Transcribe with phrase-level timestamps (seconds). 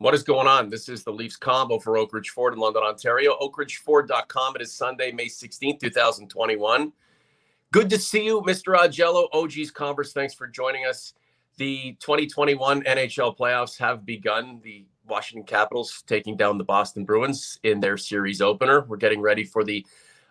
[0.00, 0.70] What is going on?
[0.70, 3.36] This is the Leafs convo for Oak Ridge Ford in London, Ontario.
[3.38, 4.56] OakRidgeFord.com.
[4.56, 6.90] It is Sunday, May 16th, 2021.
[7.70, 8.74] Good to see you, Mr.
[8.74, 9.28] Augello.
[9.34, 11.12] OG's Converse, thanks for joining us.
[11.58, 14.60] The 2021 NHL playoffs have begun.
[14.64, 18.86] The Washington Capitals taking down the Boston Bruins in their series opener.
[18.88, 19.84] We're getting ready for the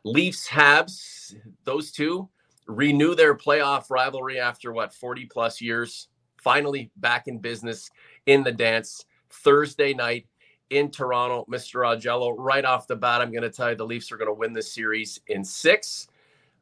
[0.04, 1.36] Leafs Habs.
[1.64, 2.28] Those two
[2.66, 6.08] renew their playoff rivalry after what, 40 plus years.
[6.38, 7.92] Finally back in business
[8.26, 10.28] in the dance Thursday night
[10.70, 11.46] in Toronto.
[11.50, 11.86] Mr.
[11.86, 14.34] Augello, right off the bat, I'm going to tell you the Leafs are going to
[14.34, 16.08] win this series in six.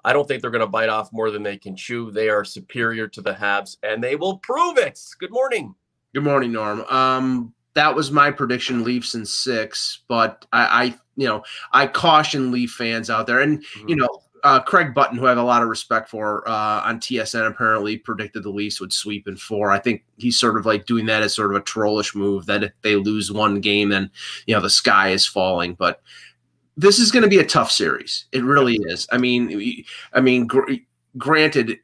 [0.06, 2.12] I don't think they're going to bite off more than they can chew.
[2.12, 5.00] They are superior to the Habs, and they will prove it.
[5.20, 5.76] Good morning.
[6.14, 6.82] Good morning, Norm.
[6.90, 10.04] Um, that was my prediction, Leafs in six.
[10.08, 10.84] But I, I
[11.16, 11.44] you know,
[11.74, 13.90] I caution Leaf fans out there, and mm-hmm.
[13.90, 14.08] you know,
[14.48, 17.98] uh, Craig Button, who I have a lot of respect for uh, on TSN, apparently
[17.98, 19.72] predicted the Leafs would sweep in four.
[19.72, 22.64] I think he's sort of like doing that as sort of a trollish move that
[22.64, 24.10] if they lose one game, then
[24.46, 25.74] you know the sky is falling.
[25.74, 26.02] But
[26.78, 28.28] this is going to be a tough series.
[28.32, 29.06] It really is.
[29.12, 30.76] I mean, I mean, gr-
[31.18, 31.80] granted,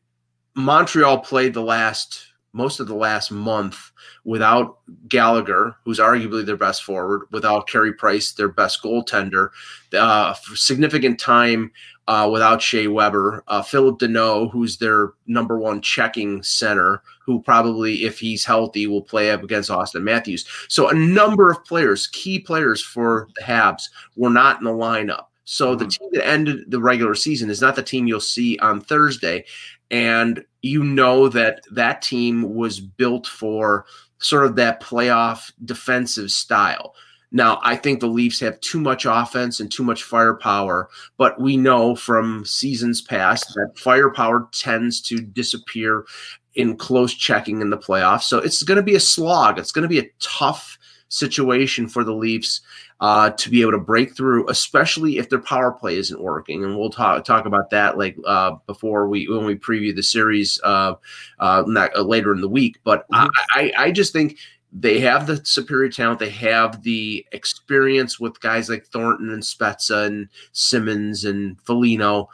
[0.55, 3.91] Montreal played the last most of the last month
[4.23, 4.77] without
[5.09, 9.49] Gallagher, who's arguably their best forward, without Carey Price, their best goaltender,
[9.93, 11.71] uh, for significant time
[12.07, 18.03] uh, without Shea Weber, uh, Phillip Danault, who's their number one checking center, who probably,
[18.03, 20.45] if he's healthy, will play up against Auston Matthews.
[20.67, 23.83] So a number of players, key players for the Habs,
[24.15, 25.25] were not in the lineup.
[25.45, 25.79] So mm-hmm.
[25.79, 29.45] the team that ended the regular season is not the team you'll see on Thursday
[29.93, 33.85] and you know that that team was built for
[34.17, 36.95] sort of that playoff defensive style.
[37.33, 41.57] Now, I think the Leafs have too much offense and too much firepower, but we
[41.57, 46.05] know from seasons past that firepower tends to disappear
[46.53, 48.23] in close checking in the playoffs.
[48.23, 49.57] So it's going to be a slog.
[49.57, 50.77] It's going to be a tough
[51.09, 52.61] situation for the Leafs
[52.99, 56.63] uh, to be able to break through, especially if their power play isn't working.
[56.63, 60.59] And we'll talk talk about that like uh, before we when we preview the series
[60.63, 60.95] uh,
[61.39, 62.79] uh, not, uh, later in the week.
[62.83, 63.27] But mm-hmm.
[63.55, 64.37] I, I just think
[64.75, 66.19] they have the superior talent.
[66.19, 72.29] They have the experience with guys like Thornton and Spezza and Simmonds and Foligno.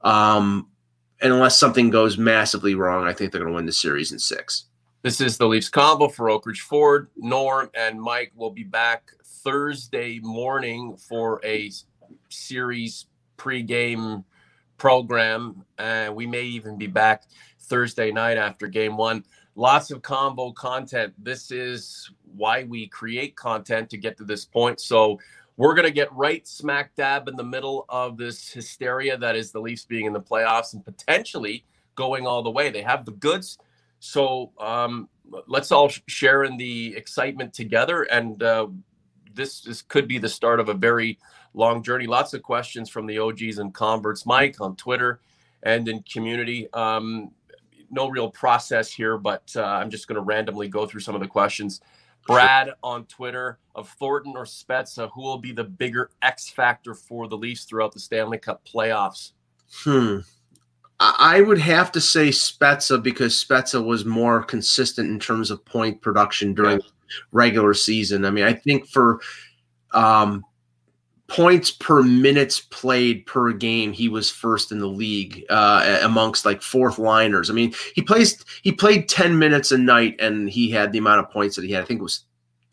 [0.00, 0.68] Um,
[1.20, 4.18] and unless something goes massively wrong, I think they're going to win the series in
[4.18, 4.64] six.
[5.02, 7.08] This is the Leafs convo for Oak Ridge Ford.
[7.16, 11.70] Norm and Mike will be back Thursday morning for a
[12.28, 13.06] series
[13.38, 14.24] pregame
[14.78, 15.64] program.
[15.78, 17.22] And we may even be back
[17.60, 19.24] Thursday night after game one.
[19.56, 21.14] Lots of convo content.
[21.18, 24.80] This is why we create content to get to this point.
[24.80, 25.20] So
[25.56, 29.52] we're going to get right smack dab in the middle of this hysteria that is
[29.52, 32.70] the Leafs being in the playoffs and potentially going all the way.
[32.70, 33.58] They have the goods
[34.04, 35.08] so um,
[35.48, 38.02] let's all share in the excitement together.
[38.02, 38.66] And uh,
[39.32, 41.18] this, could be the start of a very
[41.54, 42.06] long journey.
[42.06, 45.20] Lots of questions from the OGs and converts, Mike on Twitter
[45.62, 46.70] and in community.
[46.74, 47.30] Um,
[47.90, 51.20] no real process here, but uh, I'm just going to randomly go through some of
[51.20, 51.80] the questions.
[52.26, 57.28] Brad on Twitter of Thornton or Spezza, who will be the bigger X factor for
[57.28, 59.32] the Leafs throughout the Stanley Cup playoffs?
[59.68, 60.18] Hmm.
[61.00, 66.00] I would have to say Spezza because Spezza was more consistent in terms of point
[66.00, 66.86] production during yeah.
[67.32, 68.24] regular season.
[68.24, 69.20] I mean, I think for
[69.92, 70.44] um,
[71.26, 76.62] points per minutes played per game, he was first in the league uh, amongst like
[76.62, 77.50] fourth liners.
[77.50, 81.20] I mean, he plays he played ten minutes a night and he had the amount
[81.20, 81.82] of points that he had.
[81.82, 82.24] I think it was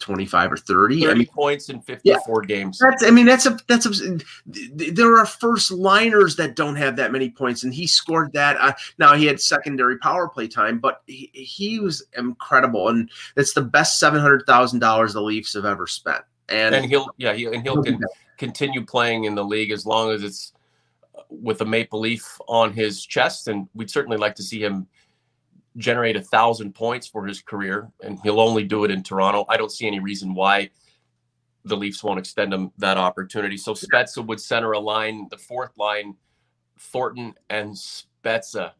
[0.01, 1.01] 25 or 30.
[1.01, 2.79] 30 I mean, points in 54 yeah, games.
[2.79, 7.12] That's, I mean, that's a, that's a, there are first liners that don't have that
[7.12, 8.57] many points, and he scored that.
[8.59, 12.89] Uh, now he had secondary power play time, but he, he was incredible.
[12.89, 16.23] And it's the best $700,000 the Leafs have ever spent.
[16.50, 18.01] And, and he'll, yeah, he, and he'll con-
[18.41, 20.53] continue playing in the league as long as it's
[21.16, 23.47] uh, with a maple leaf on his chest.
[23.47, 24.88] And we'd certainly like to see him
[25.78, 29.46] generate a thousand points for his career, and he'll only do it in Toronto.
[29.47, 30.72] I don't see any reason why
[31.65, 33.57] the Leafs won't extend him that opportunity.
[33.57, 36.15] So Spezza would center a line, the fourth line,
[36.80, 38.71] Thornton and Spezza.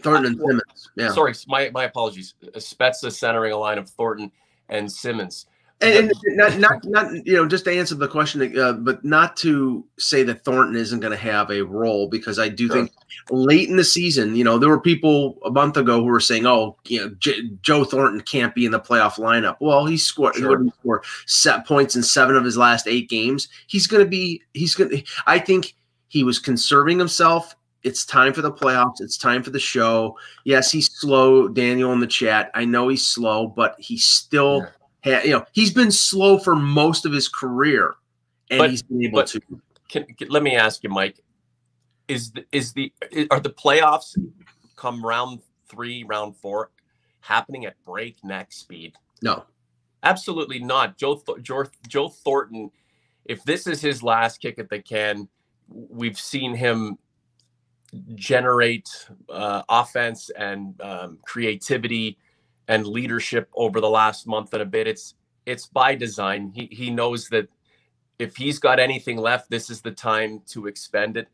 [0.00, 0.90] Thornton and Simmonds.
[0.96, 1.10] Yeah.
[1.10, 2.34] Sorry, my, my apologies.
[2.54, 4.30] Spezza centering a line of Thornton
[4.68, 5.46] and Simmonds.
[5.80, 9.36] And, and, not, not, not, you know, just to answer the question, uh, but not
[9.38, 12.74] to say that Thornton isn't going to have a role because I do sure.
[12.76, 12.92] think
[13.30, 16.46] late in the season, you know, there were people a month ago who were saying,
[16.46, 20.34] "Oh, you know, J- Joe Thornton can't be in the playoff lineup." Well, he scored,
[20.34, 20.60] sure.
[20.60, 23.46] he scored set points in seven of his last eight games.
[23.68, 25.76] He's going to be, he's going to, I think
[26.08, 27.54] he was conserving himself.
[27.84, 29.00] It's time for the playoffs.
[29.00, 30.18] It's time for the show.
[30.42, 32.50] Yes, he's slow, Daniel in the chat.
[32.54, 34.62] I know he's slow, but he's still.
[34.64, 34.70] Yeah
[35.04, 37.96] you know, he's been slow for most of his career,
[38.50, 39.40] and but, he's been able to.
[39.88, 41.22] Can, can, let me ask you, Mike?
[42.08, 42.92] Is the, is the
[43.30, 44.16] are the playoffs
[44.76, 46.70] come round three, round four,
[47.20, 48.94] happening at breakneck speed?
[49.22, 49.44] No,
[50.02, 50.96] absolutely not.
[50.96, 52.70] Joe Joe, Joe Thornton,
[53.24, 55.28] if this is his last kick at the can,
[55.68, 56.98] we've seen him
[58.14, 58.88] generate
[59.30, 62.18] uh, offense and um, creativity
[62.68, 64.86] and leadership over the last month and a bit.
[64.86, 65.14] It's
[65.46, 66.52] it's by design.
[66.54, 67.48] He he knows that
[68.18, 71.28] if he's got anything left, this is the time to expend it.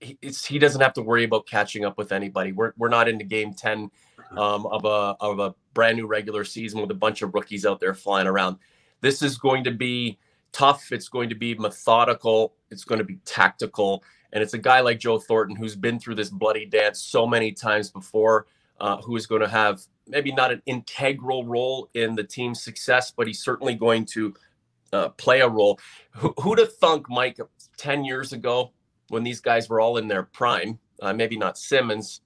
[0.00, 2.52] He, he doesn't have to worry about catching up with anybody.
[2.52, 3.90] We're we're not into game ten
[4.32, 7.80] um, of a of a brand new regular season with a bunch of rookies out
[7.80, 8.56] there flying around.
[9.00, 10.18] This is going to be
[10.50, 10.92] tough.
[10.92, 12.54] It's going to be methodical.
[12.70, 14.02] It's going to be tactical.
[14.32, 17.52] And it's a guy like Joe Thornton who's been through this bloody dance so many
[17.52, 18.46] times before,
[18.80, 23.12] uh, who is going to have maybe not an integral role in the team's success,
[23.16, 24.34] but he's certainly going to
[24.92, 25.78] uh, play a role.
[26.12, 27.38] Who, who'd have thunk, Mike,
[27.76, 28.72] 10 years ago
[29.08, 30.78] when these guys were all in their prime?
[31.00, 32.20] Uh, maybe not Simmonds,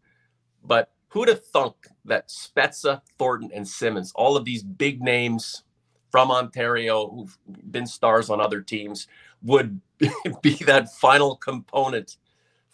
[0.64, 1.74] but who'd have thunk
[2.04, 5.62] that Spezza, Thornton, and Simmonds, all of these big names
[6.10, 7.38] from Ontario who've
[7.70, 9.06] been stars on other teams,
[9.42, 9.80] would
[10.42, 12.16] be that final component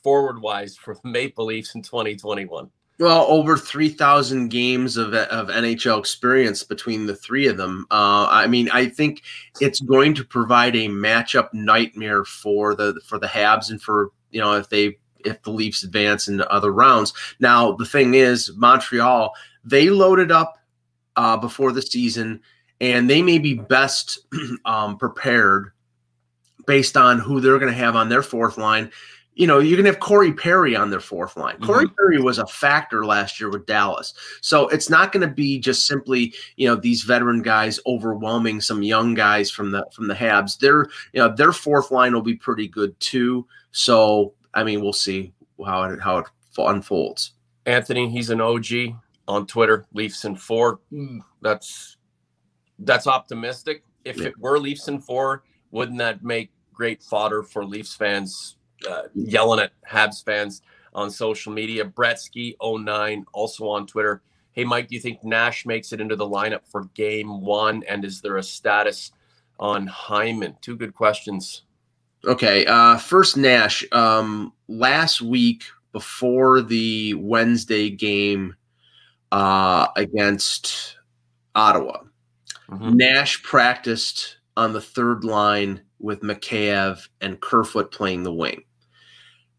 [0.03, 2.71] forward wise for the Maple Leafs in 2021.
[3.03, 7.85] Well, over 3,000 games of, of NHL experience between the three of them.
[7.91, 9.23] Uh, I mean, I think
[9.61, 14.41] it's going to provide a matchup nightmare for the for the Habs and for you
[14.41, 17.13] know if they if the Leafs advance into other rounds.
[17.41, 19.35] Now, the thing is, Montreal
[19.65, 20.59] they loaded up
[21.17, 22.41] uh, before the season,
[22.81, 24.21] and they may be best
[24.65, 25.73] um, prepared
[26.69, 28.93] based on who they're going to have on their fourth line.
[29.34, 31.55] You know, you're going to have Corey Perry on their fourth line.
[31.55, 31.64] Mm-hmm.
[31.64, 34.12] Corey Perry was a factor last year with Dallas.
[34.43, 38.82] So it's not going to be just simply, you know, these veteran guys overwhelming some
[38.82, 40.58] young guys from the from the Habs.
[40.58, 43.46] Their, you know, their fourth line will be pretty good too.
[43.70, 45.32] So, I mean, we'll see
[45.64, 46.26] how it how it
[46.58, 47.32] unfolds.
[47.67, 48.67] Anthony, he's an OG
[49.29, 50.81] on Twitter, Leafs in 4.
[50.93, 51.20] Mm.
[51.40, 51.96] That's
[52.81, 53.84] that's optimistic.
[54.05, 54.29] If yeah.
[54.29, 58.56] it were Leafs in 4, wouldn't that make great fodder for Leafs fans
[58.88, 60.62] uh, yelling at Habs fans
[60.94, 61.84] on social media?
[61.84, 64.23] Bretsky 09 also on Twitter.
[64.52, 67.82] Hey, Mike, do you think Nash makes it into the lineup for game one?
[67.88, 69.12] And is there a status
[69.58, 70.56] on Hyman?
[70.61, 71.62] Two good questions.
[72.25, 72.67] Okay.
[72.67, 73.84] Uh, first, Nash.
[73.93, 78.55] Um, last week, before the Wednesday game
[79.31, 80.96] uh, against
[81.55, 82.00] Ottawa,
[82.70, 82.96] mm-hmm.
[82.96, 88.64] Nash practiced on the third line with Mikheyev and Kerfoot playing the wing.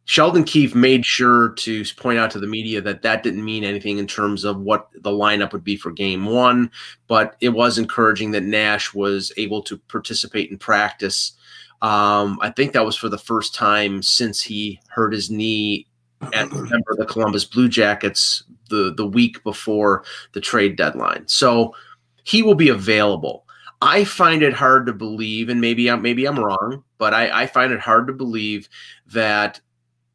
[0.05, 3.99] Sheldon Keefe made sure to point out to the media that that didn't mean anything
[3.99, 6.69] in terms of what the lineup would be for game one,
[7.07, 11.33] but it was encouraging that Nash was able to participate in practice.
[11.81, 15.87] Um, I think that was for the first time since he hurt his knee
[16.33, 20.03] at remember the Columbus Blue Jackets the the week before
[20.33, 21.27] the trade deadline.
[21.27, 21.75] So
[22.23, 23.45] he will be available.
[23.81, 27.47] I find it hard to believe, and maybe I'm maybe I'm wrong, but I, I
[27.47, 28.69] find it hard to believe
[29.07, 29.59] that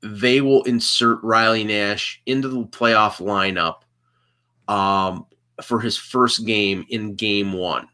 [0.03, 3.83] they will insert Riley Nash into the playoff lineup
[4.73, 5.27] um,
[5.63, 7.89] for his first game in game one.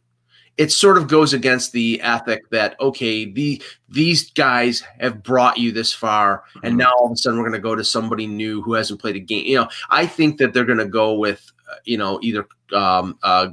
[0.57, 5.73] It sort of goes against the ethic that okay, the these guys have brought you
[5.73, 6.79] this far, and mm-hmm.
[6.79, 9.17] now all of a sudden we're going to go to somebody new who hasn't played
[9.17, 9.47] a game.
[9.47, 13.19] You know, I think that they're going to go with uh, you know either um,
[13.25, 13.49] uh,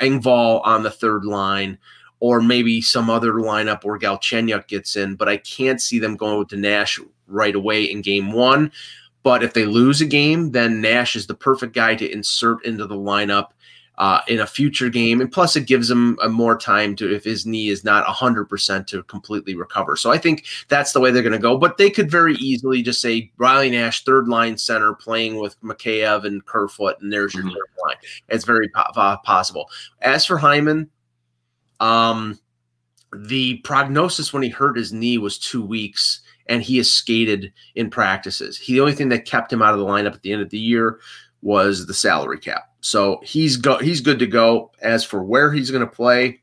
[0.00, 1.76] Engvall on the third line,
[2.20, 5.14] or maybe some other lineup where Galchenyuk gets in.
[5.14, 8.72] But I can't see them going with the Nash right away in game one.
[9.22, 12.86] But if they lose a game, then Nash is the perfect guy to insert into
[12.86, 13.48] the lineup
[13.98, 15.20] uh, in a future game.
[15.20, 18.86] And plus, it gives him a more time to, if his knee is not 100%
[18.88, 19.96] to completely recover.
[19.96, 21.56] So I think that's the way they're going to go.
[21.56, 26.24] But they could very easily just say Riley Nash, third line center, playing with Mikheyev
[26.24, 27.54] and Kerfoot, and there's your mm-hmm.
[27.54, 27.96] third line.
[28.28, 29.70] It's very po- possible.
[30.02, 30.90] As for Hyman,
[31.80, 32.38] um,
[33.12, 37.90] the prognosis when he hurt his knee was two weeks and he has skated in
[37.90, 38.58] practices.
[38.58, 40.50] He the only thing that kept him out of the lineup at the end of
[40.50, 41.00] the year
[41.42, 42.70] was the salary cap.
[42.80, 44.70] So he's go he's good to go.
[44.82, 46.40] As for where he's going to play,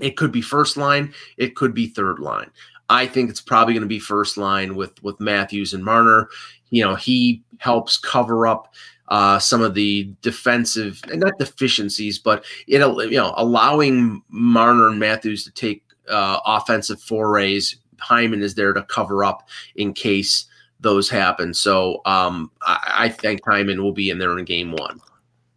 [0.00, 2.50] it could be first line, it could be third line.
[2.88, 6.28] I think it's probably going to be first line with with Matthews and Marner.
[6.70, 8.74] You know, he helps cover up
[9.08, 14.98] uh, some of the defensive and not deficiencies, but it you know allowing Marner and
[14.98, 17.76] Matthews to take uh, offensive forays.
[18.00, 20.46] Hyman is there to cover up in case
[20.80, 21.54] those happen.
[21.54, 25.00] So um, I, I think Hyman will be in there in game one.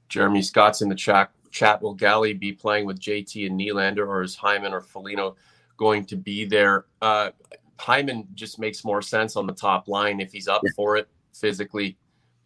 [0.10, 4.22] Jeremy Scott's in the chat chat will Galley be playing with JT and Nylander, or
[4.22, 5.36] is Hyman or Foligno
[5.75, 6.86] going to be there?
[7.01, 7.32] Uh,
[7.79, 10.72] Hyman just makes more sense on the top line if he's up yeah.
[10.75, 11.98] for it physically.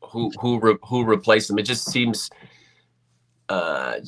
[0.06, 1.60] Who who re, who replace him?
[1.60, 2.30] It just seems
[3.50, 4.00] uh,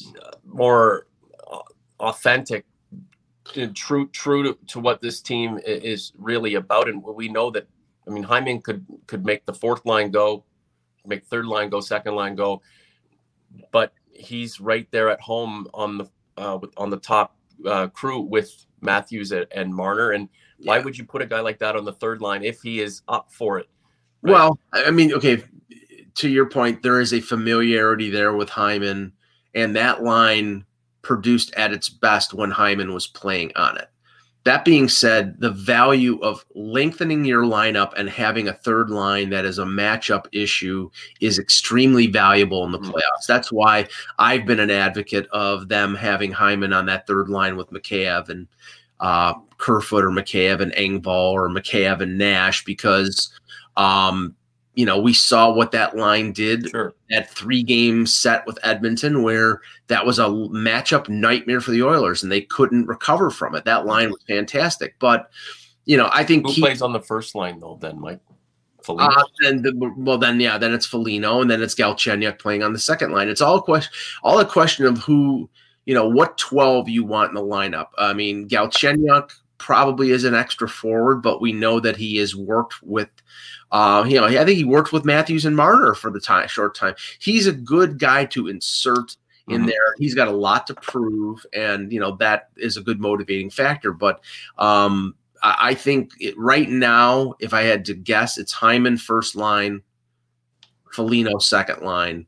[0.46, 1.08] more
[2.00, 2.66] authentic,
[3.74, 6.90] true true to, to what this team is really about.
[6.90, 7.68] And we know that.
[8.06, 10.44] I mean, Hyman could could make the fourth line go,
[11.06, 12.62] make third line go, second line go,
[13.72, 16.06] but he's right there at home on the
[16.38, 17.36] uh, on the top
[17.66, 20.12] uh, crew with Matthews and, Marner.
[20.12, 22.82] And why would you put a guy like that on the third line if he
[22.82, 23.68] is up for it?
[24.22, 24.34] Right?
[24.34, 25.44] Well, I mean, okay,
[26.16, 29.14] to your point, there is a familiarity there with Hyman,
[29.54, 30.66] and that line
[31.04, 33.90] produced at its best when Hyman was playing on it.
[34.46, 39.46] That being said, the value of lengthening your lineup and having a third line that
[39.46, 40.90] is a matchup issue
[41.22, 42.92] is extremely valuable in the mm-hmm.
[42.92, 43.26] playoffs.
[43.26, 43.88] That's why
[44.20, 48.48] I've been an advocate of them having Hyman on that third line with Mikheyev and
[49.00, 53.32] uh, Kerfoot or Mikheyev and Engvall or Mikheyev and Nash because
[53.78, 54.36] um,
[54.76, 56.94] you know, we saw what that line did sure.
[57.10, 62.24] that three game set with Edmonton, where that was a matchup nightmare for the Oilers
[62.24, 63.66] and they couldn't recover from it.
[63.66, 64.96] That line was fantastic.
[65.00, 65.30] But,
[65.86, 68.20] you know, I think who he, plays on the first line though, then, Mike?
[68.90, 72.74] Uh, and the, well, then yeah, then it's Foligno, and then it's Galchenyuk playing on
[72.74, 73.30] the second line.
[73.30, 75.50] It's all a question, all a question of who,
[75.86, 77.88] you know, what twelve you want in the lineup.
[77.98, 82.84] I mean, Galchenyuk probably is an extra forward, but we know that he has worked
[82.84, 83.10] with
[83.74, 86.76] uh, you know, I think he worked with Matthews and Marner for the time, short
[86.76, 86.94] time.
[87.18, 89.66] He's a good guy to insert in mm-hmm.
[89.66, 89.96] there.
[89.98, 93.92] He's got a lot to prove, and you know that is a good motivating factor.
[93.92, 94.22] But
[94.60, 99.36] um, I, I think it, right now, if I had to guess, it's Hyman first
[99.36, 99.82] line,
[100.92, 102.28] Foligno second line,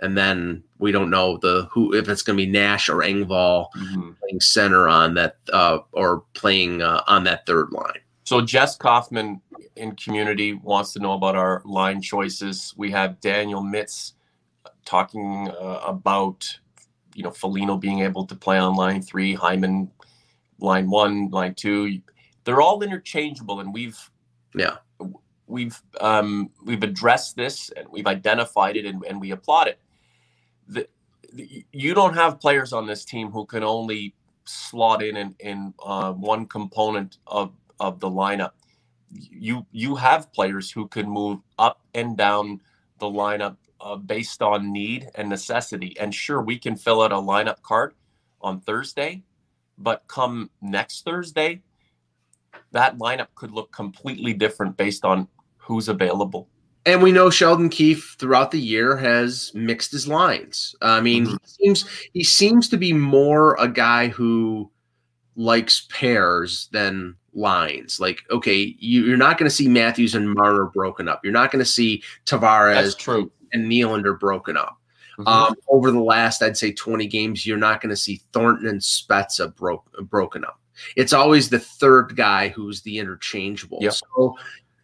[0.00, 3.66] and then we don't know the who if it's going to be Nash or Engvall
[3.76, 4.12] mm-hmm.
[4.12, 8.00] playing center on that uh, or playing uh, on that third line.
[8.26, 9.40] So Jess Kaufman
[9.76, 12.74] in community wants to know about our line choices.
[12.76, 14.14] We have Daniel Mitz
[14.84, 16.58] talking uh, about
[17.14, 19.88] you know Foligno being able to play on line three, Hyman
[20.58, 22.00] line one, line two.
[22.42, 24.10] They're all interchangeable, and we've
[24.56, 24.78] yeah
[25.46, 29.78] we've um, we've addressed this and we've identified it and, and we applaud it.
[30.66, 30.88] The,
[31.32, 34.16] the, you don't have players on this team who can only
[34.46, 38.52] slot in in, in uh, one component of of the lineup
[39.10, 42.60] you you have players who can move up and down
[42.98, 45.96] the lineup uh, based on need and necessity.
[45.98, 47.94] And sure, we can fill out a lineup card
[48.40, 49.22] on Thursday,
[49.78, 51.62] but come next Thursday,
[52.72, 56.48] that lineup could look completely different based on who's available.
[56.84, 60.74] And we know Sheldon Keefe throughout the year has mixed his lines.
[60.80, 61.36] I mean, mm-hmm.
[61.42, 64.70] he seems he seems to be more a guy who
[65.34, 68.00] likes pairs than lines.
[68.00, 71.20] Like, okay, you, are not going to see Matthews and Marner broken up.
[71.22, 73.30] You're not going to see Tavares That's true.
[73.52, 74.78] and Nylander broken up.
[75.18, 75.28] Mm-hmm.
[75.28, 78.80] Um, over the last, I'd say, 20 games, you're not going to see Thornton and
[78.80, 80.60] Spezza broke, broken up.
[80.94, 83.78] It's always the third guy who's the interchangeable.
[83.80, 83.94] Yep.
[83.94, 84.36] So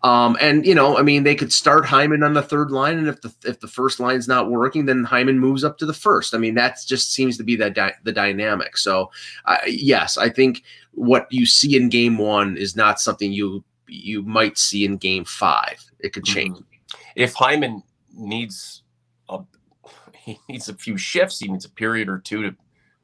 [0.05, 3.09] um, and you know, I mean, they could start Hyman on the third line, and
[3.09, 6.35] if the if the first line's not working, then Hyman moves up to the first.
[6.35, 8.77] I mean, that just seems to be the di- the dynamic.
[8.77, 9.13] So,
[9.45, 14.23] uh, yes, I think what you see in Game One is not something you you
[14.23, 15.85] might see in Game Five.
[16.01, 16.57] It could change.
[16.57, 17.01] Mm-hmm.
[17.15, 18.83] If Hyman needs
[19.29, 19.39] a
[20.15, 22.57] he needs a few shifts, he needs a period or two to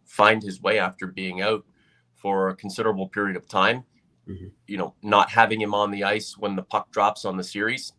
[0.05, 1.65] find his way after being out
[2.17, 3.85] for a considerable period of time
[4.29, 4.49] mm-hmm.
[4.67, 7.93] you know, not having him on the ice when the puck drops on the series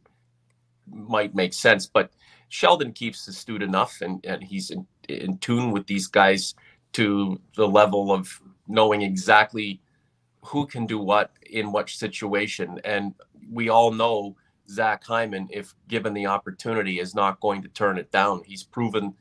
[0.92, 1.88] might make sense.
[1.88, 2.12] But
[2.50, 6.56] Sheldon Keefe's astute enough and, and he's in, in tune with these guys
[6.94, 9.82] to the level of knowing exactly
[10.42, 12.80] who can do what in what situation.
[12.84, 13.14] And
[13.52, 14.36] we all know
[14.70, 18.44] Zach Hyman, if given the opportunity, is not going to turn it down.
[18.46, 19.16] He's proven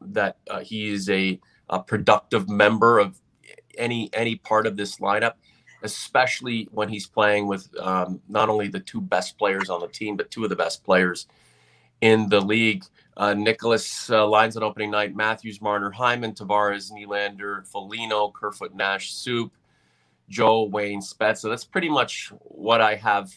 [0.00, 3.20] that uh, he is a, a productive member of
[3.78, 5.34] any any part of this lineup
[5.82, 10.16] especially when he's playing with um, not only the two best players on the team,
[10.16, 11.26] but two of the best players
[12.00, 12.84] in the league.
[13.16, 19.12] Uh, Nicholas uh, lines on opening night: Matthews, Marner, Hyman, Tavares, Nylander, Foligno, Kerfoot, Nash,
[19.12, 19.52] Soup,
[20.28, 21.48] Joe, Wayne, Spezza.
[21.48, 23.30] That's pretty much what I have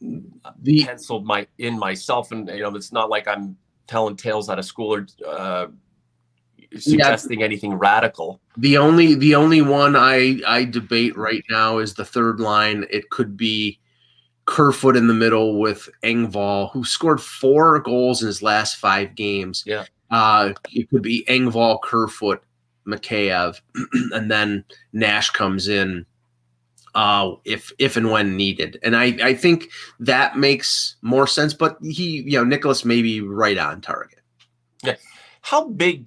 [0.00, 3.56] the, penciled my in myself, and you know, it's not like I'm
[3.86, 5.66] telling tales out of school or uh,
[6.76, 7.46] suggesting yeah.
[7.46, 8.40] anything radical.
[8.56, 12.86] The only the only one I I debate right now is the third line.
[12.90, 13.78] It could be
[14.46, 19.62] Kerfoot in the middle with Engvall, who scored four goals in his last five games.
[19.66, 19.84] Yeah.
[20.10, 22.42] Uh, it could be Engvall, Kerfoot,
[22.86, 23.60] Mikheyev,
[24.12, 26.04] and then Nash comes in
[26.94, 28.78] uh, if if and when needed.
[28.82, 29.68] And I I think
[30.00, 31.54] that makes more sense.
[31.54, 34.20] But he you know Nicholas may be right on target.
[34.82, 34.96] Yeah.
[35.42, 36.06] How big?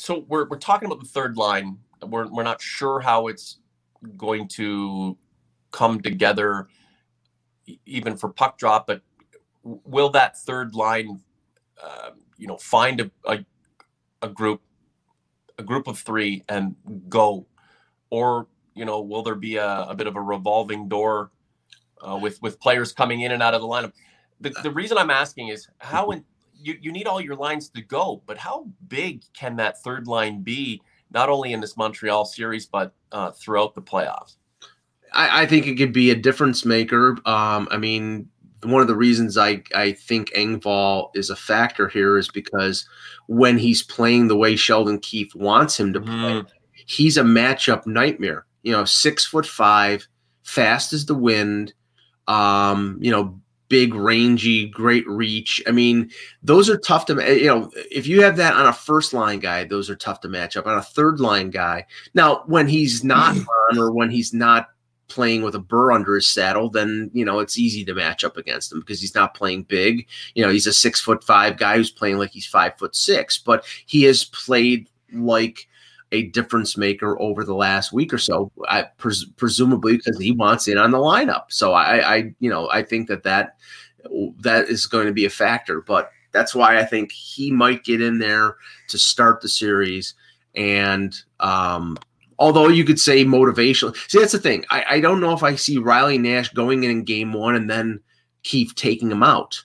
[0.00, 1.78] So we're we're talking about the third line.
[2.02, 3.58] We're we're not sure how it's
[4.16, 5.16] going to
[5.72, 6.68] come together,
[7.84, 8.86] even for puck drop.
[8.86, 9.02] But
[9.62, 11.20] will that third line,
[11.82, 13.44] uh, you know, find a, a
[14.22, 14.62] a group,
[15.58, 16.74] a group of three, and
[17.08, 17.46] go,
[18.08, 21.30] or you know, will there be a, a bit of a revolving door
[22.00, 23.92] uh, with with players coming in and out of the lineup?
[24.40, 26.24] The, the reason I'm asking is how in,
[26.62, 30.42] you, you need all your lines to go, but how big can that third line
[30.42, 34.36] be, not only in this Montreal series, but uh, throughout the playoffs?
[35.12, 37.16] I, I, think it could be a difference maker.
[37.26, 38.28] Um, I mean,
[38.62, 42.86] one of the reasons I, I think Engvall is a factor here is because
[43.26, 46.42] when he's playing the way Sheldon Keefe wants him to play,
[46.86, 48.46] he's a matchup nightmare.
[48.62, 50.06] You know, six foot five,
[50.42, 51.72] fast as the wind.
[52.28, 53.40] Um, you know,
[53.70, 55.62] big, rangy, great reach.
[55.66, 56.10] I mean,
[56.42, 59.64] those are tough to, you know, if you have that on a first line guy,
[59.64, 61.86] those are tough to match up on a third line guy.
[62.12, 63.36] Now, when he's not
[63.70, 64.68] on or when he's not
[65.08, 68.36] playing with a burr under his saddle, then, you know, it's easy to match up
[68.36, 70.06] against him because he's not playing big.
[70.34, 73.38] You know, he's a six foot five guy who's playing like he's five foot six,
[73.38, 75.68] but he has played like,
[76.12, 80.66] a difference maker over the last week or so, I, pres- presumably because he wants
[80.68, 81.44] in on the lineup.
[81.48, 83.56] So I, I, you know, I think that that
[84.40, 85.80] that is going to be a factor.
[85.80, 88.56] But that's why I think he might get in there
[88.88, 90.14] to start the series.
[90.54, 91.96] And um,
[92.38, 94.64] although you could say motivational, see that's the thing.
[94.70, 97.70] I, I don't know if I see Riley Nash going in in game one and
[97.70, 98.00] then
[98.42, 99.62] Keefe taking him out.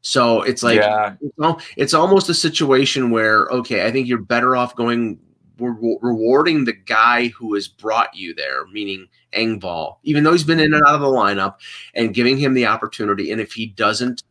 [0.00, 1.14] So it's like yeah.
[1.38, 5.18] it's, it's almost a situation where okay, I think you're better off going
[5.58, 10.60] re- rewarding the guy who has brought you there, meaning Engvall, even though he's been
[10.60, 11.56] in and out of the lineup,
[11.94, 13.30] and giving him the opportunity.
[13.30, 14.22] And if he doesn't,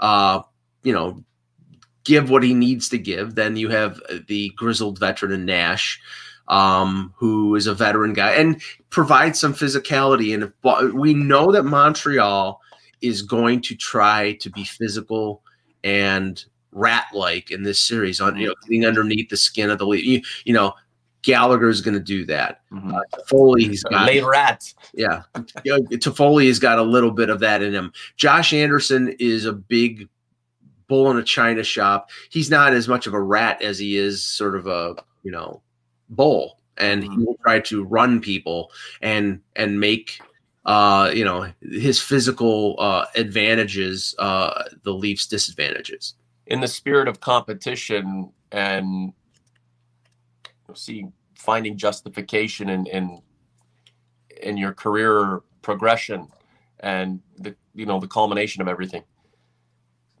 [0.00, 0.42] uh,
[0.82, 1.24] you know,
[2.04, 6.00] give what he needs to give, then you have the grizzled veteran in Nash,
[6.48, 10.32] um, who is a veteran guy and provides some physicality.
[10.32, 12.60] And if, we know that Montreal
[13.00, 15.42] is going to try to be physical
[15.84, 16.42] and
[16.78, 20.04] rat like in this series on you know getting underneath the skin of the leaf.
[20.04, 20.74] You, you know,
[21.22, 22.60] Gallagher is going to do that.
[22.72, 22.94] Mm-hmm.
[22.94, 24.72] Uh, Toffoli's got late rat.
[24.94, 25.22] Yeah,
[25.64, 27.92] you know, Toffoli's got a little bit of that in him.
[28.16, 30.08] Josh Anderson is a big
[30.86, 32.10] bull in a china shop.
[32.30, 35.60] He's not as much of a rat as he is sort of a you know
[36.08, 37.20] bull, and mm-hmm.
[37.20, 38.70] he will try to run people
[39.02, 40.20] and and make
[40.64, 46.14] uh, you know his physical uh, advantages uh, the Leafs disadvantages
[46.48, 49.12] in the spirit of competition and
[50.74, 51.06] see
[51.36, 53.22] finding justification in in
[54.42, 56.28] in your career progression
[56.80, 59.02] and the you know the culmination of everything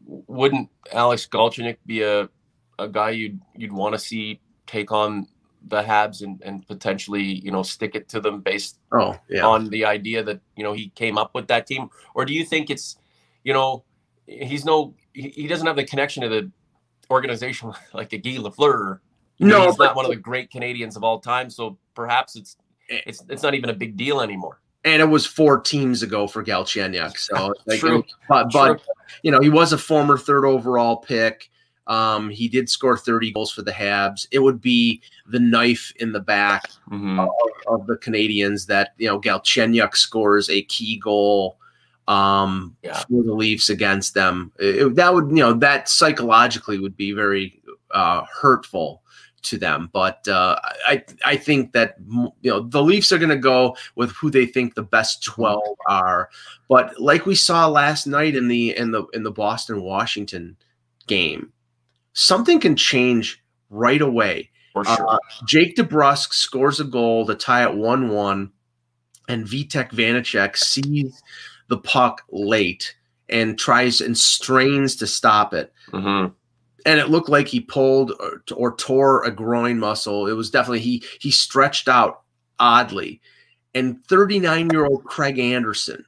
[0.06, 2.28] wouldn't alex galchenyuk be a
[2.78, 5.26] a guy you'd you'd want to see take on
[5.68, 9.44] the habs and, and potentially you know stick it to them based oh, yeah.
[9.44, 12.44] on the idea that you know he came up with that team or do you
[12.44, 12.96] think it's
[13.44, 13.84] you know
[14.28, 16.50] he's no he, he doesn't have the connection to the
[17.10, 19.00] organization like a Guy Lafleur.
[19.40, 21.48] No, he's not one of the great Canadiens of all time.
[21.48, 22.56] So perhaps it's
[22.90, 23.00] eh.
[23.06, 24.60] it's it's not even a big deal anymore.
[24.84, 27.16] And it was four teams ago for Galchenyuk.
[27.16, 28.04] So like, True.
[28.28, 28.94] but but True.
[29.22, 31.50] you know he was a former third overall pick.
[31.86, 34.26] Um, he did score 30 goals for the Habs.
[34.30, 37.18] It would be the knife in the back mm-hmm.
[37.18, 37.30] of,
[37.66, 41.58] of, the Canadiens that you know Galchenyuk scores a key goal
[42.08, 42.98] um, yeah.
[43.00, 44.50] for the Leafs against them.
[44.58, 49.02] It, that would, you know, that psychologically would be very uh, hurtful
[49.42, 49.90] to them.
[49.92, 51.96] But uh, I, I think that
[52.40, 55.76] you know the Leafs are going to go with who they think the best twelve
[55.86, 56.30] are.
[56.68, 60.56] But like we saw last night in the in the in the Boston Washington
[61.06, 61.52] game,
[62.14, 64.50] something can change right away.
[64.74, 65.10] Sure.
[65.10, 68.52] Uh, Jake DeBrusk scores a goal to tie at one one,
[69.28, 71.20] and Vitek Vanecek sees
[71.68, 72.94] the puck late
[73.28, 75.72] and tries and strains to stop it.
[75.92, 76.32] Mm-hmm.
[76.86, 80.26] And it looked like he pulled or, or tore a groin muscle.
[80.26, 82.22] It was definitely he he stretched out
[82.58, 83.20] oddly.
[83.74, 86.04] And 39 year old Craig Anderson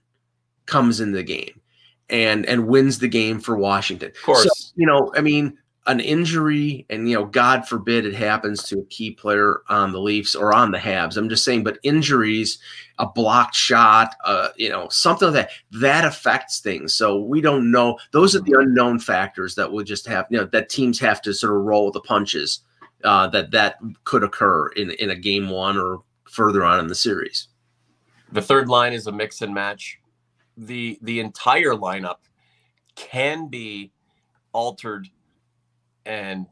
[0.66, 1.60] comes in the game
[2.08, 4.08] and and wins the game for Washington.
[4.08, 8.14] Of course, so, you know, I mean, an injury, and you know, God forbid it
[8.14, 11.16] happens to a key player on the Leafs or on the Habs.
[11.16, 12.58] I'm just saying, but injuries,
[12.98, 16.94] a blocked shot, uh, you know, something like that, that affects things.
[16.94, 17.98] So we don't know.
[18.12, 21.32] Those are the unknown factors that will just have, you know, that teams have to
[21.32, 22.60] sort of roll the punches
[23.04, 26.94] uh, that that could occur in in a game one or further on in the
[26.94, 27.48] series.
[28.32, 29.98] The third line is a mix and match.
[30.56, 32.18] The the entire lineup
[32.94, 33.92] can be
[34.52, 35.08] altered
[36.10, 36.46] and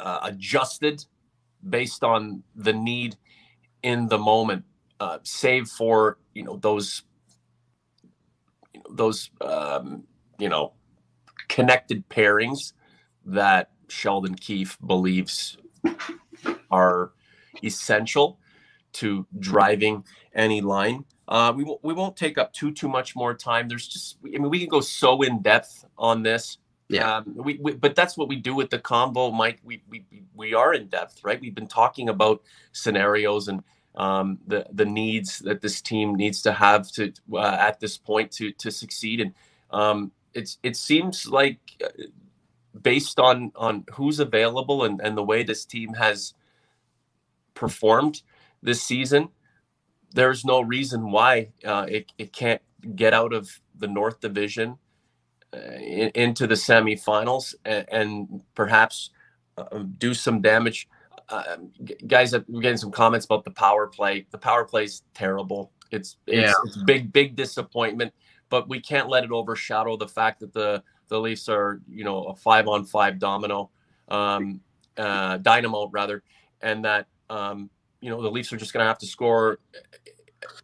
[0.00, 1.04] uh, adjusted
[1.70, 3.16] based on the need
[3.82, 4.64] in the moment,
[5.00, 7.02] uh, save for you know those
[8.74, 10.04] you know, those um,
[10.38, 10.74] you know
[11.48, 12.74] connected pairings
[13.24, 15.56] that Sheldon Keefe believes
[16.70, 17.12] are
[17.64, 18.38] essential
[18.92, 21.04] to driving any line.
[21.28, 23.68] Uh, we won't we won't take up too too much more time.
[23.68, 26.58] There's just I mean we can go so in depth on this.
[26.88, 27.18] Yeah.
[27.18, 29.60] Um, we, we but that's what we do with the convo, Mike.
[29.64, 31.40] We we we are in depth, right?
[31.40, 33.64] We've been talking about scenarios and
[33.96, 38.32] um, the the needs that this team needs to have to uh, at this point
[38.34, 39.20] to to succeed.
[39.20, 39.34] And
[39.72, 41.88] um, it's it seems like uh,
[42.82, 46.34] based on on who's available and and the way this team has
[47.54, 48.22] performed
[48.62, 49.30] this season,
[50.12, 52.62] there's no reason why uh, it it can't
[52.96, 54.78] get out of the North Division
[55.52, 59.10] in, into the semifinals and, and perhaps
[59.56, 60.88] uh, do some damage.
[61.28, 61.56] Uh,
[62.06, 64.26] guys, we're getting some comments about the power play.
[64.30, 65.72] The power play is terrible.
[65.90, 66.54] It's, it's, Yeah.
[66.64, 68.12] it's big big disappointment,
[68.48, 72.24] but we can't let it overshadow the fact that the the Leafs are you know
[72.24, 73.70] a five on five domino,
[74.08, 74.60] um,
[74.96, 76.22] uh, dynamo rather,
[76.60, 79.58] and that um, you know the Leafs are just going to have to score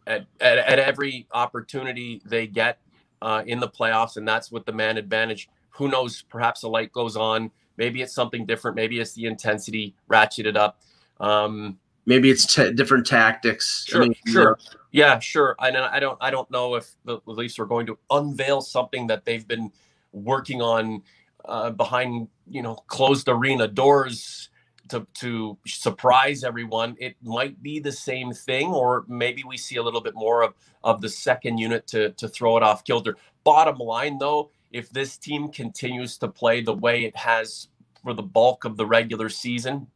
[0.07, 2.79] at, at, at every opportunity they get
[3.25, 5.49] uh, in the playoffs, and that's with the man advantage.
[5.71, 6.21] Who knows?
[6.29, 7.49] Perhaps a light goes on.
[7.75, 8.75] Maybe it's something different.
[8.75, 10.79] Maybe it's the intensity ratcheted up.
[11.19, 13.87] Um, Maybe it's t- different tactics.
[13.89, 14.59] I Sure, mean, sure.
[14.91, 15.55] yeah, sure.
[15.57, 19.07] I don't, I don't, I don't know if the Leafs are going to unveil something
[19.07, 19.71] that they've been
[20.13, 21.01] working on
[21.45, 24.49] uh, behind, you know, closed arena doors
[24.89, 26.95] to to surprise everyone.
[26.99, 30.53] It might be the same thing, or maybe we see a little bit more of
[30.83, 33.17] of the second unit to to throw it off kilter.
[33.43, 37.69] Bottom line, though, if this team continues to play the way it has
[38.03, 39.87] for the bulk of the regular season,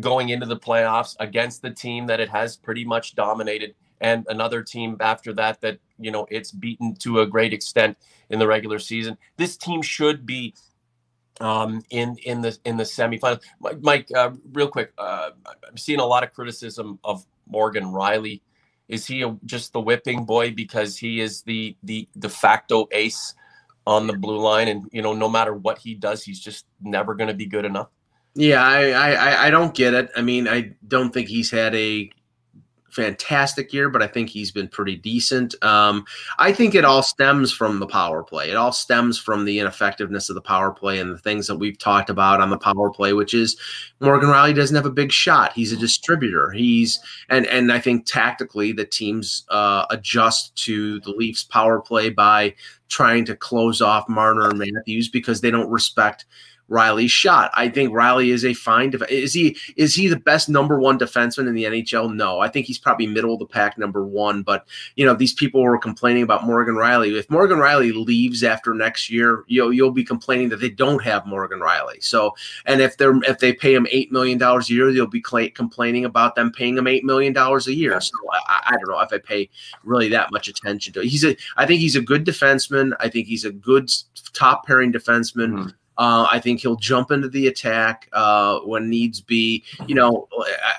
[0.00, 4.62] going into the playoffs against the team that it has pretty much dominated and another
[4.62, 7.96] team after that that you know it's beaten to a great extent
[8.30, 10.54] in the regular season this team should be
[11.42, 13.42] um in in the in the semifinals.
[13.82, 15.30] Mike, uh, real quick uh,
[15.68, 18.40] i'm seeing a lot of criticism of morgan rielly.
[18.88, 23.34] Is he a, just the whipping boy because he is the the de facto ace
[23.86, 24.68] on the blue line?
[24.68, 27.64] And you know no matter what he does he's just never going to be good
[27.64, 27.88] enough?
[28.34, 30.10] Yeah, I I- I don't get it.
[30.16, 32.10] I mean, I don't think he's had a
[32.92, 35.54] fantastic year, but I think he's been pretty decent.
[35.64, 36.04] Um,
[36.38, 38.50] I think it all stems from the power play.
[38.50, 41.78] It all stems from the ineffectiveness of the power play and the things that we've
[41.78, 43.56] talked about on the power play, which is
[44.00, 45.54] Morgan Rielly doesn't have a big shot.
[45.54, 46.50] He's a distributor.
[46.50, 52.10] He's and and I think tactically the teams uh, adjust to the Leafs power play
[52.10, 52.54] by
[52.88, 56.26] trying to close off Marner and Matthews because they don't respect
[56.72, 57.50] Rielly's shot.
[57.54, 58.90] I think Rielly is a fine.
[58.90, 62.14] Def- is he is he the best number one defenseman in the NHL?
[62.14, 64.42] No, I think he's probably middle of the pack, number one.
[64.42, 67.16] But you know, these people were complaining about Morgan Rielly.
[67.18, 71.26] If Morgan Rielly leaves after next year, you'll you'll be complaining that they don't have
[71.26, 72.02] Morgan Rielly.
[72.02, 75.20] So, and if they're if they pay him eight million dollars a year, you'll be
[75.20, 78.00] cla complaining about them paying him eight million dollars a year.
[78.00, 79.50] So I, I don't know if I pay
[79.84, 81.00] really that much attention to.
[81.00, 81.08] It.
[81.08, 82.92] He's a I think he's a good defenseman.
[83.00, 83.90] I think he's a good
[84.32, 85.52] top pairing defenseman.
[85.52, 85.74] Mhm.
[85.98, 89.62] Uh, I think he'll jump into the attack uh, when needs be.
[89.86, 90.28] You know,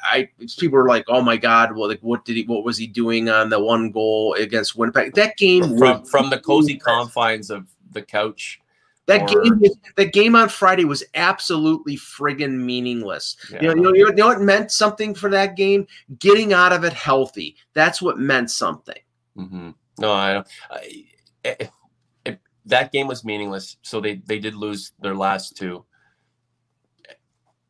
[0.03, 2.43] I, I people are like, "Oh my God, well, like what did he?
[2.43, 5.13] What was he doing on the one goal against Winnipeg?
[5.13, 8.59] That game from from the cozy confines of the couch
[9.05, 9.61] that or- game,
[9.95, 13.35] that game on Friday was absolutely friggin' meaningless.
[13.51, 13.61] Yeah.
[13.61, 15.87] You, know, you know, you know what meant something for that game?
[16.19, 17.55] Getting out of it healthy.
[17.73, 18.99] That's what meant something.
[19.35, 20.47] hmm No, I don't.
[20.71, 21.05] I,
[21.43, 21.69] it, it,
[22.65, 23.77] that game was meaningless.
[23.81, 25.85] So they they did lose their last two.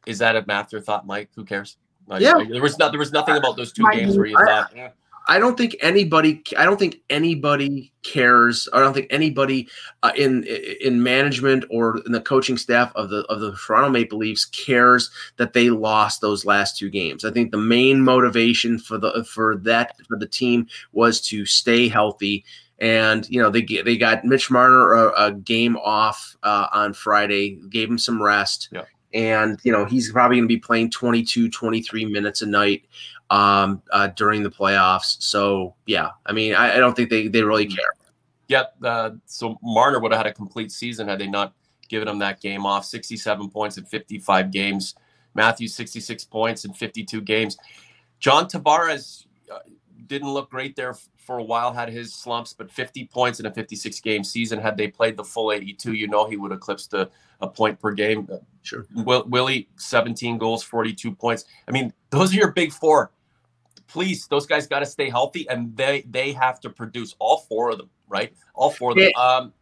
[0.05, 1.29] Is that an afterthought, Mike?
[1.35, 1.77] Who cares?
[2.07, 2.33] Like, Yeah.
[2.49, 4.73] there was not there was nothing about those two My- games where you I- thought,
[4.75, 4.89] eh,
[5.25, 6.43] I don't think anybody.
[6.57, 8.67] I don't think anybody cares.
[8.73, 9.69] I don't think anybody
[10.03, 14.17] uh, in in management or in the coaching staff of the of the Toronto Maple
[14.17, 17.23] Leafs cares that they lost those last two games.
[17.23, 21.87] I think the main motivation for the for that for the team was to stay
[21.87, 22.43] healthy.
[22.79, 27.59] And you know they they got Mitch Marner a, a game off uh, on Friday,
[27.69, 28.83] gave him some rest, Yeah.
[29.13, 32.83] and you know he's probably going to be playing 22, 23 minutes a night
[33.29, 35.21] um, uh, during the playoffs.
[35.21, 37.85] So yeah, I mean, I, I don't think they, they really care.
[38.47, 38.63] yeah.
[38.83, 41.53] Uh, so Marner would have had a complete season had they not
[41.89, 42.85] given him that game off.
[42.85, 44.95] Sixty-seven points in fifty-five games,
[45.35, 47.55] Matthews 66 points in 52 games.
[48.19, 49.59] John Tavares uh,
[50.07, 53.53] didn't look great there for a while, had his slumps, but 50 points in a
[53.53, 54.59] 56 game season.
[54.59, 57.09] Had they played the full 82, you know he would have eclipsed a,
[57.41, 58.27] a point per game.
[58.61, 58.85] Sure.
[58.93, 61.45] Will, Willie, 17 goals, 42 points.
[61.67, 63.11] I mean, those are your big four.
[63.87, 67.71] Please, those guys got to stay healthy and they they have to produce all four
[67.71, 68.33] of them, right?
[68.55, 69.11] All four of them.
[69.15, 69.23] Yeah.
[69.23, 69.53] Um,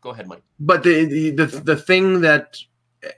[0.00, 0.42] go ahead, Mike.
[0.60, 2.56] But the, the the the thing that,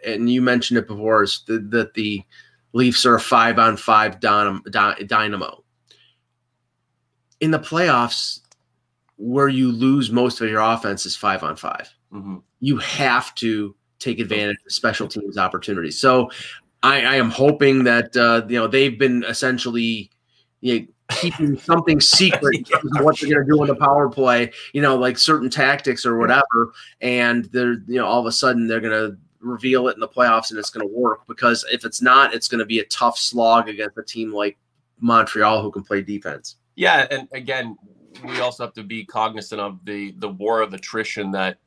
[0.04, 2.24] and you mentioned it before, is that the, the
[2.72, 5.64] Leafs are a five on five dynamo
[7.40, 8.40] in the playoffs
[9.16, 12.36] where you lose most of your offense is five on 5 mm-hmm.
[12.60, 15.98] You have to take advantage of special teams opportunities.
[15.98, 16.30] So
[16.82, 20.10] I, I am hoping that uh, you know they've been essentially
[20.60, 23.02] you know, keeping something secret yeah.
[23.02, 24.52] what they're going to do in the power play.
[24.72, 28.66] You know, like certain tactics or whatever, and they're you know all of a sudden
[28.66, 31.84] they're going to reveal it in the playoffs and it's going to work because if
[31.84, 34.58] it's not, it's going to be a tough slog against a team like
[35.00, 36.56] Montreal who can play defense.
[36.76, 37.76] Yeah, and again,
[38.24, 41.58] we also have to be cognizant of the the war of attrition that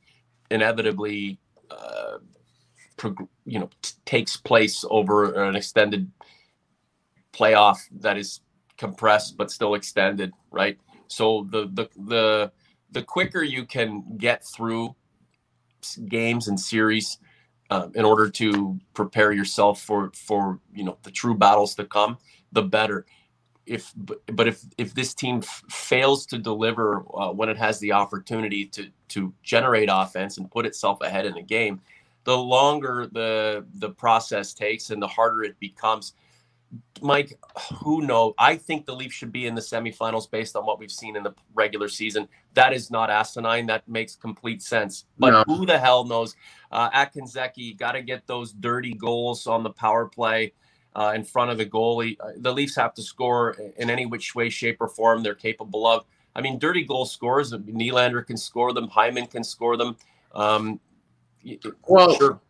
[0.50, 1.38] inevitably,
[1.70, 2.18] uh,
[2.96, 6.10] prog- you know, t- takes place over an extended
[7.32, 8.40] playoff that is
[8.78, 10.78] compressed but still extended, right?
[11.08, 12.52] So the the the
[12.92, 14.96] the quicker you can get through
[16.08, 17.18] games and series
[17.70, 22.18] uh, in order to prepare yourself for for you know the true battles to come,
[22.52, 23.06] the better
[23.70, 27.92] if but if if this team f- fails to deliver uh, when it has the
[27.92, 31.80] opportunity to to generate offense and put itself ahead in the game,
[32.24, 36.14] the longer the the process takes and the harder it becomes.
[37.00, 37.38] Mike,
[37.80, 38.34] who knows?
[38.38, 41.22] I think the Leafs should be in the semifinals based on what we've seen in
[41.22, 42.28] the regular season.
[42.54, 43.66] That is not asinine.
[43.66, 45.04] That makes complete sense.
[45.18, 45.44] But no.
[45.46, 46.36] who the hell knows?
[46.70, 50.52] Uh, Atkins got to get those dirty goals on the power play
[50.94, 52.16] uh, in front of the goalie.
[52.20, 55.86] Uh, the Leafs have to score in any which way, shape, or form they're capable
[55.86, 56.04] of.
[56.34, 57.52] I mean, dirty goal scores.
[57.52, 58.88] Nylander can score them.
[58.88, 59.96] Hyman can score them.
[60.32, 60.80] Um,
[61.88, 62.40] well, sure.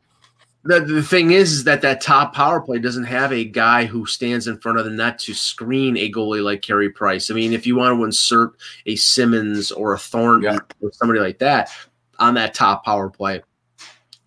[0.65, 4.05] the, the thing is, is that that top power play doesn't have a guy who
[4.05, 7.31] stands in front of the net to screen a goalie like Carey Price.
[7.31, 8.53] I mean, if you want to insert
[8.87, 10.59] a Simmonds or a Thornton yeah.
[10.83, 11.71] or somebody like that
[12.19, 13.43] on that top power play,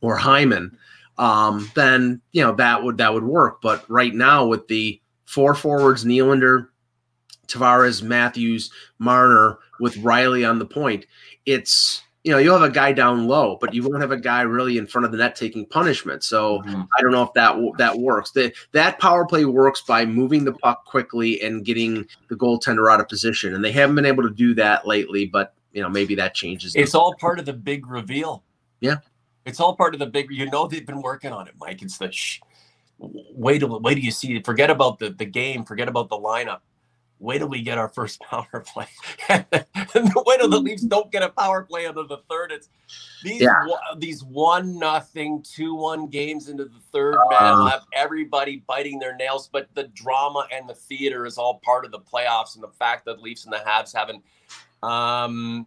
[0.02, 0.78] or Hyman,
[1.18, 3.62] um, then you know that would that would work.
[3.62, 6.68] But right now with the four forwards, Nylander,
[7.48, 11.06] Tavares, Matthews, Marner, with Rielly on the point,
[11.46, 14.42] it's you know you'll have a guy down low, but you won't have a guy
[14.42, 16.24] really in front of the net taking punishment.
[16.24, 16.82] So mm-hmm.
[16.98, 18.32] I don't know if that that works.
[18.32, 23.00] That that power play works by moving the puck quickly and getting the goaltender out
[23.00, 25.26] of position, and they haven't been able to do that lately.
[25.26, 26.76] But you know maybe that changes.
[26.76, 28.44] It's all part of the big reveal.
[28.80, 28.98] Yeah,
[29.46, 30.32] it's all part of the big.
[30.32, 31.82] You know they've been working on it, Mike.
[31.82, 32.40] It's the shh,
[33.00, 34.36] wait till wait till you see.
[34.36, 34.46] it.
[34.46, 35.64] Forget about the the game.
[35.66, 36.60] Forget about the lineup.
[37.20, 38.88] Wait till we get our first power play.
[39.30, 42.52] wait till the Leafs don't get a power play under the third.
[42.52, 42.70] It's
[43.24, 43.66] these yeah.
[43.98, 47.16] these one nothing, two one games into the third.
[47.16, 49.50] Uh, man, have everybody biting their nails.
[49.52, 53.06] But the drama and the theater is all part of the playoffs, and the fact
[53.06, 54.24] that Leafs and the Habs haven't
[54.84, 55.66] um,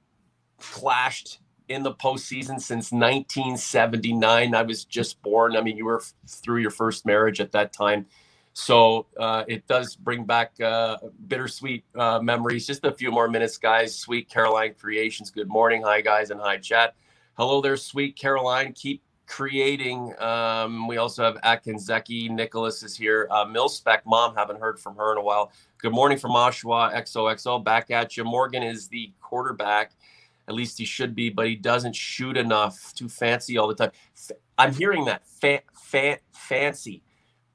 [0.58, 4.54] clashed in the postseason since 1979.
[4.54, 5.56] I was just born.
[5.56, 8.06] I mean, you were through your first marriage at that time.
[8.52, 10.96] So uh, it does bring back uh,
[11.28, 12.66] bittersweet uh, memories.
[12.66, 13.94] Just a few more minutes, guys.
[13.98, 15.30] Sweet Caroline Creations.
[15.30, 15.82] Good morning.
[15.82, 16.94] Hi, guys, and hi, chat.
[17.34, 18.72] Hello there, Sweet Caroline.
[18.72, 20.14] Keep creating.
[20.18, 22.30] Um, we also have Atkins Zeki.
[22.30, 23.28] Nicholas is here.
[23.30, 25.52] Uh, Milspec Mom, haven't heard from her in a while.
[25.78, 26.94] Good morning from Oshawa.
[26.94, 27.62] XOXO.
[27.62, 28.24] Back at you.
[28.24, 29.92] Morgan is the quarterback
[30.48, 32.92] at least he should be, but he doesn't shoot enough.
[32.94, 33.90] Too fancy all the time.
[34.58, 37.02] I'm hearing that fa- fa- fancy.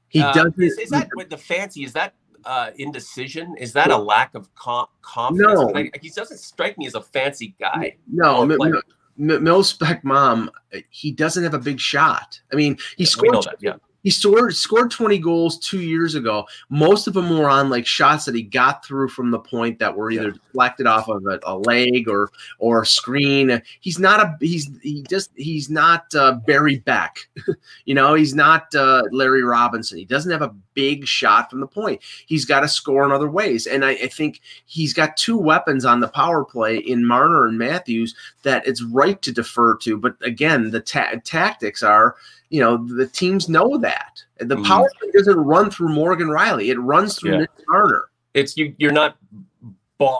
[0.08, 0.52] He uh, does.
[0.58, 1.84] Is, is that with the fancy?
[1.84, 3.56] Is that uh, indecision?
[3.58, 5.60] Is that a lack of com- confidence?
[5.60, 7.96] No, I, he doesn't strike me as a fancy guy.
[8.12, 8.82] No, M-
[9.18, 10.50] Milspec mom,
[10.90, 12.40] he doesn't have a big shot.
[12.52, 13.46] I mean, he scored.
[13.60, 13.74] Yeah.
[14.02, 16.46] He scored scored 20 goals two years ago.
[16.68, 19.96] Most of them were on like shots that he got through from the point that
[19.96, 20.32] were either yeah.
[20.32, 23.62] deflected off of a, a, leg or or a screen.
[23.80, 27.28] He's not a he's he just he's not uh, Barry Beck,
[27.84, 28.14] you know.
[28.14, 29.98] He's not uh, Larry Robinson.
[29.98, 32.00] He doesn't have a big shot from the point.
[32.26, 35.84] He's got to score in other ways, and I, I think he's got two weapons
[35.84, 39.96] on the power play in Marner and Matthews that it's right to defer to.
[39.96, 42.16] But again, the ta- tactics are
[42.50, 44.66] you know the teams know that the mm.
[44.66, 47.38] power play doesn't run through Morgan Rielly, it runs through yeah.
[47.38, 48.04] Nick Turner.
[48.34, 48.74] It's you.
[48.78, 49.16] You're not.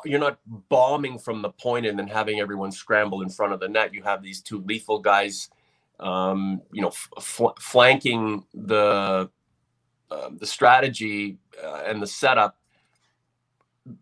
[0.04, 0.38] You're not
[0.68, 3.92] bombing from the point and then having everyone scramble in front of the net.
[3.92, 5.50] You have these two lethal guys,
[5.98, 9.28] um, you know, fl- flanking the
[10.12, 12.58] um, the strategy uh, and the setup.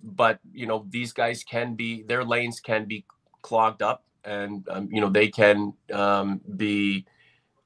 [0.03, 3.05] But you know these guys can be their lanes can be
[3.43, 7.07] clogged up, and um, you know they can um, be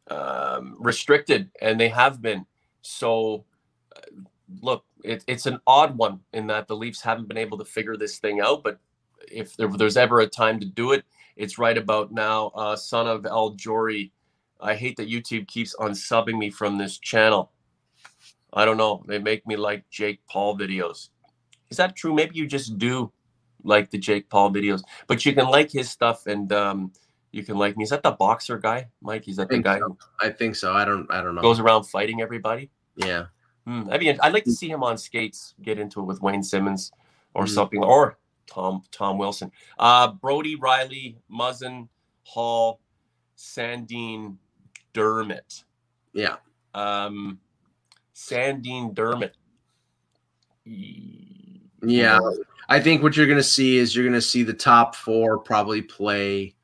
[0.09, 2.47] um, restricted, and they have been.
[2.83, 3.45] So,
[3.97, 4.01] uh,
[4.63, 7.97] look, it, it's an odd one in that the Leafs haven't been able to figure
[7.97, 8.63] this thing out.
[8.63, 8.79] But
[9.31, 11.05] if there, there's ever a time to do it,
[11.37, 12.49] it's right about now.
[12.55, 14.13] Uh, son of El Jory,
[14.61, 17.51] I hate that YouTube keeps unsubbing me from this channel.
[18.55, 19.03] I don't know.
[19.07, 21.11] They make me like Jake Paul videos.
[21.71, 22.15] Is that true?
[22.15, 23.13] Maybe you just do
[23.65, 26.93] like the Jake Paul videos, but you can like his stuff and um,
[27.33, 27.85] you can like me.
[27.85, 29.27] Is that the boxer guy, Mike?
[29.29, 29.79] Is that the guy?
[29.79, 29.97] So.
[30.21, 30.73] I think so.
[30.73, 31.11] I don't.
[31.11, 31.43] I don't know.
[31.43, 32.71] Goes around fighting everybody.
[32.97, 33.27] Yeah.
[33.67, 33.89] Hmm.
[33.91, 36.93] I mean, I'd like to see him on skates, get into it with Wayne Simmonds
[37.35, 37.55] or mm-hmm.
[37.55, 41.89] something, or Tom Tom Wilson, uh, Brodie Rielly, Muzzin,
[42.25, 42.81] Holl,
[43.37, 44.37] Sandin,
[44.93, 45.65] Dermott.
[46.13, 46.37] Yeah.
[46.75, 47.41] Um,
[48.15, 49.35] Sandin Dermott.
[50.65, 52.21] Yeah.
[52.69, 55.39] I think what you're going to see is you're going to see the top four
[55.39, 56.55] probably play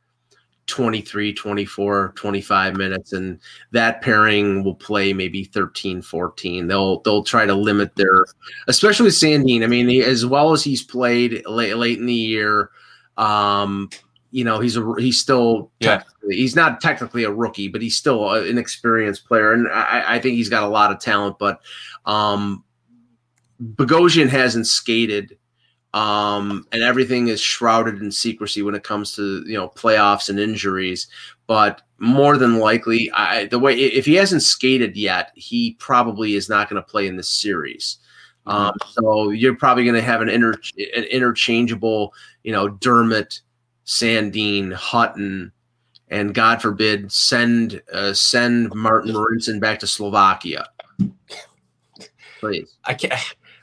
[0.66, 3.40] 23, 24, 25 minutes and
[3.72, 6.66] that pairing will play maybe 13, 14.
[6.68, 8.24] They'll they'll try to limit their
[8.68, 9.64] especially with Sandin.
[9.64, 12.70] I mean, as well as he's played late, late in the year,
[13.16, 13.90] um,
[14.30, 16.02] you know, he's a he's still yeah.
[16.28, 20.36] he's not technically a rookie, but he's still an experienced player and I, I think
[20.36, 21.60] he's got a lot of talent, but
[22.06, 22.64] um
[23.60, 25.36] Bogosian hasn't skated
[25.92, 30.38] um, and everything is shrouded in secrecy when it comes to you know playoffs and
[30.38, 31.08] injuries.
[31.46, 36.48] But more than likely, I, the way if he hasn't skated yet, he probably is
[36.48, 37.98] not going to play in this series.
[38.46, 38.56] Mm-hmm.
[38.56, 40.54] Um, so you're probably going to have an, inter,
[40.96, 42.14] an interchangeable,
[42.44, 43.40] you know, Dermott,
[43.90, 45.50] Sandin, Hutton,
[46.08, 50.68] and God forbid send uh, send Martin Marincin back to Slovakia.
[52.38, 53.12] Please, I can't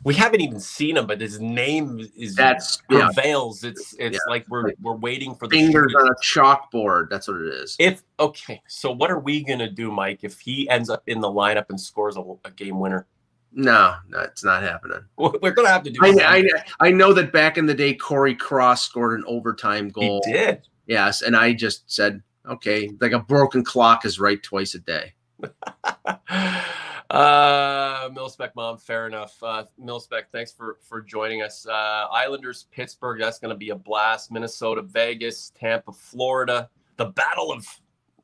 [0.03, 3.63] we haven't even seen him, but his name is that's prevails.
[3.63, 3.69] Yeah.
[3.69, 4.31] It's it's yeah.
[4.31, 7.09] like we're we're waiting for the fingers on a chalkboard.
[7.09, 7.75] That's what it is.
[7.79, 10.19] If okay, so what are we gonna do, Mike?
[10.23, 13.07] If he ends up in the lineup and scores a, a game winner?
[13.51, 14.99] No, no, it's not happening.
[15.17, 15.99] We're gonna have to do.
[16.01, 16.43] I,
[16.79, 20.21] I, I know that back in the day, Cory Cross scored an overtime goal.
[20.25, 20.67] He did.
[20.85, 25.13] Yes, and I just said, okay, like a broken clock is right twice a day.
[27.09, 29.41] Uh, Milspec mom, fair enough.
[29.41, 31.65] Uh, Milspec, thanks for for joining us.
[31.65, 34.31] Uh, Islanders, Pittsburgh, that's going to be a blast.
[34.31, 37.65] Minnesota, Vegas, Tampa, Florida, the Battle of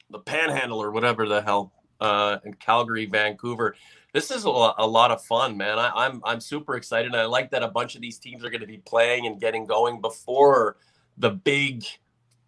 [0.10, 3.76] the Panhandle or whatever the hell, uh, in Calgary, Vancouver.
[4.14, 5.80] This is a, lot of fun, man.
[5.80, 7.16] I, I'm I'm super excited.
[7.16, 9.66] I like that a bunch of these teams are going to be playing and getting
[9.66, 10.78] going before
[11.18, 11.84] the big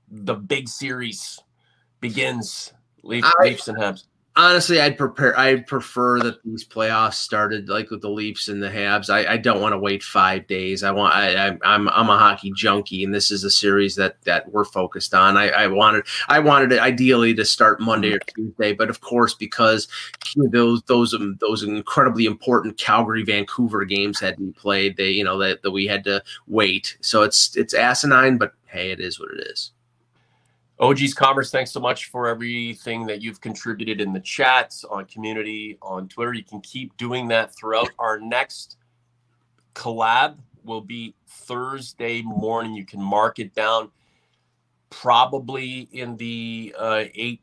[0.09, 1.39] the big series
[1.99, 2.71] begins.
[3.01, 4.03] Leaf, I, Leafs and Habs
[4.35, 5.37] honestly, I'd prepare.
[5.37, 9.09] I'd prefer that these playoffs started like with the Leafs and the Habs.
[9.09, 10.83] I, I don't want to wait five days.
[10.83, 11.13] I want.
[11.13, 14.51] I, I, am I'm, I'm a hockey junkie, and this is a series that that
[14.51, 15.37] we're focused on.
[15.37, 19.33] I, I wanted I wanted it ideally to start Monday or Tuesday, but of course
[19.33, 19.87] because
[20.35, 25.23] those those um, those incredibly important Calgary Vancouver games had to be played, they you
[25.23, 26.97] know that, that we had to wait.
[27.01, 29.71] So it's it's asinine, but hey, it is what it is.
[30.77, 35.77] OG's Commerce, thanks so much for everything that you've contributed in the chats, on community,
[35.81, 36.33] on Twitter.
[36.33, 37.89] You can keep doing that throughout.
[37.97, 38.77] Our next
[39.73, 42.73] collab will be Thursday morning.
[42.73, 43.89] You can mark it down
[44.89, 47.41] probably in the uh, eight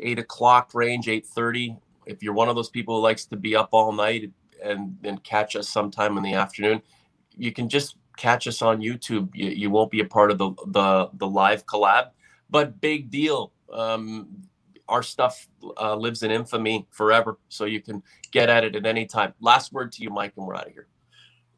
[0.00, 1.76] eight o'clock range, eight thirty.
[2.06, 4.32] If you're one of those people who likes to be up all night
[4.62, 6.82] and then catch us sometime in the afternoon,
[7.36, 9.28] you can just catch us on YouTube.
[9.32, 12.10] You, you won't be a part of the the, the live collab
[12.54, 13.52] but big deal.
[13.72, 14.28] Um,
[14.88, 19.06] our stuff uh, lives in infamy forever, so you can get at it at any
[19.06, 19.34] time.
[19.40, 20.86] Last word to you, Mike, and we're out of here.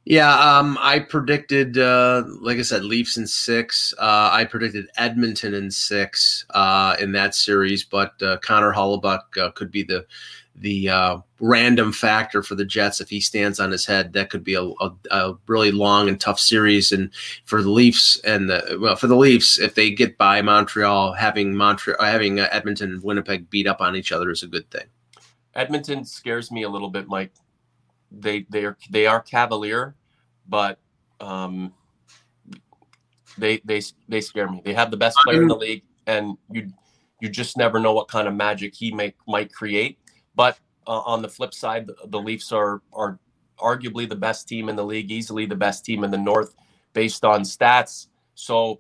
[0.09, 3.93] Yeah, um, I predicted, uh, like I said, Leafs in six.
[3.99, 9.51] Uh, I predicted Edmonton in six uh, in that series, but uh, Connor Hellebuyck uh,
[9.51, 10.07] could be the
[10.55, 14.13] the uh, random factor for the Jets if he stands on his head.
[14.13, 16.93] That could be a, a, a, really long and tough series.
[16.93, 17.13] And
[17.45, 21.55] for the Leafs and the, well, for the Leafs, if they get by Montreal, having
[21.55, 24.87] Montreal, having Edmonton and Winnipeg beat up on each other is a good thing.
[25.55, 27.33] Edmonton scares me a little bit, Mike.
[28.11, 29.95] They they are they are cavalier,
[30.49, 30.79] but
[31.21, 31.73] um,
[33.39, 34.63] they they they scare me.
[34.65, 36.73] They have the best player in the league, and you
[37.21, 39.99] you just never know what kind of magic he make might create
[40.37, 43.19] but uh, on the flip side, the, the Leafs are are
[43.59, 46.55] arguably the best team in the league, easily the best team in the North
[46.93, 48.09] based on stats.
[48.35, 48.79] So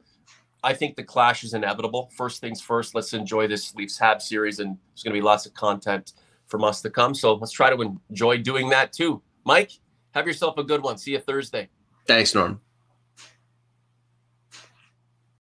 [0.63, 2.11] I think the clash is inevitable.
[2.15, 5.47] First things first, let's enjoy this Leafs Hab series, and there's going to be lots
[5.47, 6.13] of content
[6.47, 7.15] from us to come.
[7.15, 9.23] So let's try to enjoy doing that too.
[9.45, 9.73] Mike,
[10.13, 10.99] have yourself a good one.
[10.99, 11.69] See you Thursday.
[12.07, 12.61] Thanks, Norm.